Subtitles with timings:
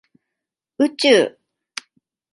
[0.79, 1.37] 宇宙